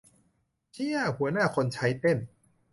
[0.73, 2.17] เชี้ย หัวหน้าคนใช้เต้น